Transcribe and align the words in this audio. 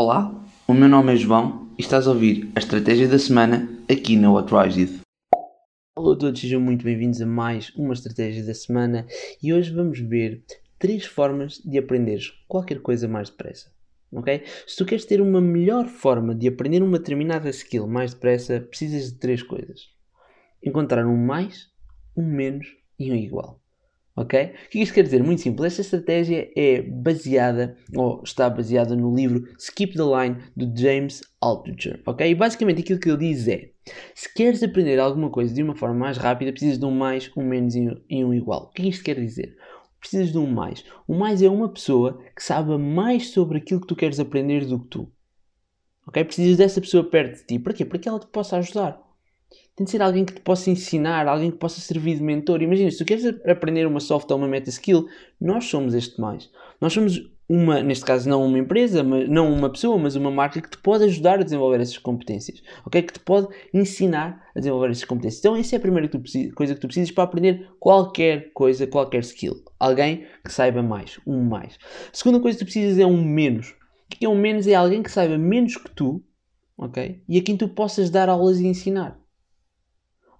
Olá, 0.00 0.32
o 0.68 0.72
meu 0.72 0.88
nome 0.88 1.12
é 1.12 1.16
João 1.16 1.72
e 1.76 1.82
estás 1.82 2.06
a 2.06 2.12
ouvir 2.12 2.48
a 2.54 2.60
Estratégia 2.60 3.08
da 3.08 3.18
Semana 3.18 3.68
aqui 3.90 4.16
na 4.16 4.30
What. 4.30 4.54
Olá 4.54 6.14
a 6.14 6.16
todos, 6.16 6.40
sejam 6.40 6.60
muito 6.60 6.84
bem-vindos 6.84 7.20
a 7.20 7.26
mais 7.26 7.74
uma 7.74 7.94
Estratégia 7.94 8.46
da 8.46 8.54
Semana 8.54 9.08
e 9.42 9.52
hoje 9.52 9.74
vamos 9.74 9.98
ver 9.98 10.44
três 10.78 11.04
formas 11.04 11.58
de 11.64 11.78
aprenderes 11.78 12.32
qualquer 12.46 12.80
coisa 12.80 13.08
mais 13.08 13.28
depressa. 13.28 13.72
Ok? 14.12 14.44
Se 14.68 14.76
tu 14.76 14.86
queres 14.86 15.04
ter 15.04 15.20
uma 15.20 15.40
melhor 15.40 15.88
forma 15.88 16.32
de 16.32 16.46
aprender 16.46 16.80
uma 16.80 17.00
determinada 17.00 17.50
skill 17.50 17.88
mais 17.88 18.14
depressa, 18.14 18.60
precisas 18.60 19.10
de 19.10 19.18
três 19.18 19.42
coisas: 19.42 19.88
encontrar 20.64 21.04
um 21.06 21.16
mais, 21.16 21.72
um 22.16 22.24
menos 22.24 22.68
e 22.96 23.10
um 23.10 23.16
igual. 23.16 23.60
O 24.22 24.26
que 24.26 24.80
isto 24.80 24.94
quer 24.94 25.04
dizer? 25.04 25.22
Muito 25.22 25.42
simples. 25.42 25.72
Esta 25.72 25.82
estratégia 25.82 26.50
é 26.56 26.82
baseada, 26.82 27.76
ou 27.94 28.22
está 28.24 28.50
baseada 28.50 28.96
no 28.96 29.14
livro 29.14 29.48
Skip 29.58 29.94
the 29.94 30.02
Line, 30.02 30.38
do 30.56 30.72
James 30.78 31.22
Altucher. 31.40 32.02
Ok? 32.06 32.28
E 32.28 32.34
basicamente 32.34 32.80
aquilo 32.80 32.98
que 32.98 33.08
ele 33.08 33.18
diz 33.18 33.46
é: 33.46 33.70
se 34.14 34.32
queres 34.32 34.62
aprender 34.62 34.98
alguma 34.98 35.30
coisa 35.30 35.54
de 35.54 35.62
uma 35.62 35.74
forma 35.74 35.94
mais 35.94 36.16
rápida, 36.16 36.52
precisas 36.52 36.78
de 36.78 36.84
um 36.84 36.90
mais, 36.90 37.30
um 37.36 37.42
menos 37.42 37.74
e 37.74 38.24
um 38.24 38.34
igual. 38.34 38.64
O 38.64 38.68
que 38.70 38.88
isto 38.88 39.04
quer 39.04 39.20
dizer? 39.20 39.56
Precisas 40.00 40.30
de 40.32 40.38
um 40.38 40.46
mais. 40.46 40.84
O 41.06 41.14
mais 41.14 41.42
é 41.42 41.48
uma 41.48 41.68
pessoa 41.68 42.22
que 42.34 42.42
sabe 42.42 42.76
mais 42.76 43.30
sobre 43.30 43.58
aquilo 43.58 43.80
que 43.80 43.86
tu 43.86 43.96
queres 43.96 44.20
aprender 44.20 44.64
do 44.64 44.80
que 44.80 44.86
tu. 44.86 45.12
Ok? 46.06 46.24
Precisas 46.24 46.56
dessa 46.56 46.80
pessoa 46.80 47.04
perto 47.04 47.38
de 47.38 47.46
ti. 47.46 47.58
Para 47.58 47.74
quê? 47.74 47.84
Para 47.84 47.98
que 47.98 48.08
ela 48.08 48.20
te 48.20 48.26
possa 48.26 48.56
ajudar. 48.56 49.07
Tem 49.74 49.84
de 49.84 49.90
ser 49.90 50.02
alguém 50.02 50.24
que 50.24 50.34
te 50.34 50.40
possa 50.40 50.70
ensinar, 50.70 51.28
alguém 51.28 51.50
que 51.50 51.56
possa 51.56 51.80
servir 51.80 52.16
de 52.16 52.22
mentor. 52.22 52.60
Imagina, 52.62 52.90
se 52.90 52.98
tu 52.98 53.04
queres 53.04 53.24
aprender 53.46 53.86
uma 53.86 54.00
soft 54.00 54.30
ou 54.30 54.36
uma 54.36 54.48
meta 54.48 54.68
skill, 54.68 55.06
nós 55.40 55.66
somos 55.66 55.94
este 55.94 56.20
mais. 56.20 56.50
Nós 56.80 56.92
somos 56.92 57.30
uma, 57.48 57.82
neste 57.82 58.04
caso 58.04 58.28
não 58.28 58.44
uma 58.44 58.58
empresa, 58.58 59.02
não 59.02 59.50
uma 59.50 59.70
pessoa, 59.70 59.96
mas 59.96 60.14
uma 60.16 60.30
marca 60.30 60.60
que 60.60 60.68
te 60.68 60.76
pode 60.78 61.04
ajudar 61.04 61.38
a 61.38 61.44
desenvolver 61.44 61.80
essas 61.80 61.96
competências, 61.96 62.62
ok? 62.84 63.00
Que 63.00 63.12
te 63.14 63.20
pode 63.20 63.48
ensinar 63.72 64.44
a 64.54 64.58
desenvolver 64.58 64.90
essas 64.90 65.04
competências. 65.04 65.38
Então 65.38 65.56
essa 65.56 65.76
é 65.76 65.78
a 65.78 65.80
primeira 65.80 66.10
coisa 66.54 66.74
que 66.74 66.80
tu 66.80 66.86
precisas 66.86 67.10
para 67.10 67.24
aprender 67.24 67.70
qualquer 67.80 68.52
coisa, 68.52 68.86
qualquer 68.86 69.20
skill. 69.20 69.62
Alguém 69.78 70.26
que 70.44 70.52
saiba 70.52 70.82
mais, 70.82 71.18
um 71.26 71.42
mais. 71.42 71.78
A 72.12 72.16
segunda 72.16 72.40
coisa 72.40 72.58
que 72.58 72.64
tu 72.64 72.66
precisas 72.66 72.98
é 72.98 73.06
um 73.06 73.24
menos. 73.24 73.70
O 73.70 73.74
que 74.10 74.26
é 74.26 74.28
um 74.28 74.36
menos? 74.36 74.66
É 74.66 74.74
alguém 74.74 75.02
que 75.02 75.10
saiba 75.10 75.38
menos 75.38 75.76
que 75.76 75.90
tu, 75.92 76.22
ok? 76.76 77.22
E 77.26 77.38
a 77.38 77.42
quem 77.42 77.56
tu 77.56 77.68
possas 77.68 78.10
dar 78.10 78.28
aulas 78.28 78.60
e 78.60 78.66
ensinar. 78.66 79.18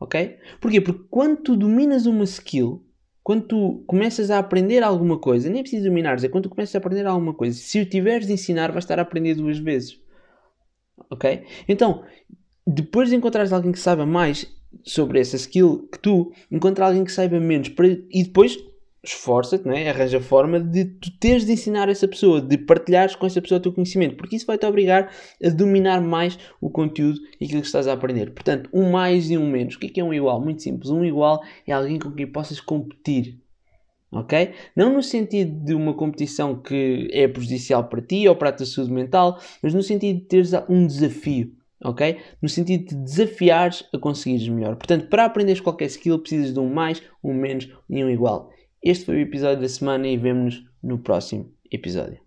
Ok? 0.01 0.39
Porquê? 0.61 0.81
Porque 0.81 1.05
quando 1.11 1.39
tu 1.39 1.57
dominas 1.57 2.07
uma 2.07 2.25
skill, 2.25 2.85
quando 3.23 3.47
tu 3.47 3.85
começas 3.87 4.31
a 4.31 4.39
aprender 4.39 4.83
alguma 4.83 5.19
coisa, 5.19 5.51
nem 5.51 5.63
preciso 5.63 5.85
dominar, 5.85 6.23
é 6.25 6.29
quando 6.29 6.45
tu 6.45 6.51
começas 6.51 6.75
a 6.75 6.79
aprender 6.79 7.07
alguma 7.07 7.35
coisa, 7.35 7.59
se 7.59 7.81
o 7.81 7.87
tiveres 7.87 8.27
de 8.27 8.33
ensinar, 8.33 8.73
vais 8.73 8.85
estar 8.85 8.99
a 8.99 9.03
aprender 9.03 9.35
duas 9.35 9.59
vezes. 9.59 10.01
Ok? 11.11 11.45
Então, 11.69 12.05
depois 12.67 13.09
de 13.09 13.17
encontrares 13.17 13.53
alguém 13.53 13.73
que 13.73 13.79
saiba 13.79 14.07
mais 14.07 14.47
sobre 14.83 15.21
essa 15.21 15.37
skill 15.37 15.89
que 15.91 15.99
tu, 15.99 16.33
encontrar 16.51 16.87
alguém 16.87 17.05
que 17.05 17.13
saiba 17.13 17.41
menos 17.41 17.73
e 18.11 18.23
depois 18.23 18.59
esforça-te, 19.09 19.67
né? 19.67 19.89
arranja 19.89 20.21
forma 20.21 20.61
de 20.61 20.85
tu 20.85 21.11
teres 21.19 21.45
de 21.45 21.53
ensinar 21.53 21.89
essa 21.89 22.07
pessoa, 22.07 22.41
de 22.41 22.57
partilhares 22.59 23.15
com 23.17 23.27
essa 23.27 23.41
pessoa 23.41 23.59
o 23.59 23.63
teu 23.63 23.73
conhecimento, 23.73 24.17
porque 24.17 24.37
isso 24.37 24.47
vai 24.47 24.59
te 24.59 24.67
obrigar 24.67 25.11
a 25.43 25.49
dominar 25.49 26.01
mais 26.01 26.39
o 26.61 26.71
conteúdo 26.71 27.21
e 27.41 27.45
aquilo 27.45 27.61
que 27.61 27.67
estás 27.67 27.89
a 27.89 27.93
aprender. 27.93 28.31
Portanto, 28.33 28.69
um 28.73 28.91
mais 28.91 29.31
e 29.31 29.39
um 29.39 29.51
menos. 29.51 29.75
O 29.75 29.79
que 29.79 29.99
é, 29.99 30.03
é 30.03 30.05
um 30.05 30.13
igual? 30.13 30.41
Muito 30.41 30.63
simples. 30.63 30.91
Um 30.91 31.05
igual 31.05 31.43
é 31.67 31.73
alguém 31.73 31.99
com 31.99 32.11
quem 32.13 32.27
possas 32.27 32.61
competir. 32.61 33.39
Ok? 34.11 34.53
Não 34.75 34.93
no 34.93 35.03
sentido 35.03 35.65
de 35.65 35.75
uma 35.75 35.93
competição 35.93 36.57
que 36.57 37.09
é 37.13 37.29
prejudicial 37.29 37.85
para 37.89 38.01
ti 38.01 38.27
ou 38.27 38.35
para 38.35 38.49
a 38.49 38.53
tua 38.53 38.65
saúde 38.65 38.91
mental, 38.93 39.39
mas 39.63 39.75
no 39.75 39.83
sentido 39.83 40.21
de 40.21 40.25
teres 40.25 40.53
um 40.69 40.87
desafio. 40.87 41.53
Ok? 41.85 42.19
No 42.43 42.49
sentido 42.49 42.89
de 42.89 42.97
desafiares 42.97 43.85
a 43.93 43.99
conseguires 43.99 44.49
melhor. 44.49 44.77
Portanto, 44.77 45.09
para 45.09 45.25
aprenderes 45.25 45.61
qualquer 45.61 45.87
skill, 45.87 46.19
precisas 46.19 46.53
de 46.53 46.59
um 46.59 46.73
mais, 46.73 47.03
um 47.23 47.35
menos 47.35 47.69
e 47.89 48.03
um 48.03 48.11
igual. 48.11 48.51
Este 48.83 49.07
foi 49.07 49.17
o 49.17 49.21
episódio 49.21 49.61
da 49.61 49.69
semana 49.69 50.07
e 50.07 50.17
vemo-nos 50.17 50.65
no 50.83 50.99
próximo 50.99 51.53
episódio. 51.71 52.21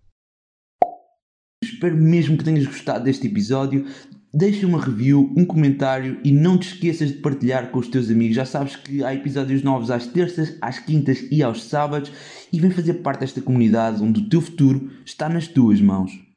Espero 1.64 1.96
mesmo 1.96 2.36
que 2.36 2.44
tenhas 2.44 2.66
gostado 2.66 3.04
deste 3.04 3.26
episódio. 3.26 3.86
Deixa 4.34 4.66
uma 4.66 4.80
review, 4.80 5.32
um 5.36 5.44
comentário 5.44 6.20
e 6.24 6.30
não 6.32 6.58
te 6.58 6.68
esqueças 6.68 7.10
de 7.10 7.18
partilhar 7.18 7.70
com 7.70 7.78
os 7.78 7.88
teus 7.88 8.10
amigos. 8.10 8.36
Já 8.36 8.44
sabes 8.44 8.76
que 8.76 9.02
há 9.02 9.14
episódios 9.14 9.62
novos 9.62 9.90
às 9.90 10.06
terças, 10.06 10.56
às 10.60 10.78
quintas 10.78 11.26
e 11.30 11.42
aos 11.42 11.64
sábados 11.64 12.12
e 12.52 12.60
vem 12.60 12.70
fazer 12.70 12.94
parte 12.94 13.20
desta 13.20 13.40
comunidade 13.40 14.02
onde 14.02 14.20
o 14.20 14.28
teu 14.28 14.40
futuro 14.40 14.90
está 15.04 15.28
nas 15.28 15.48
tuas 15.48 15.80
mãos. 15.80 16.31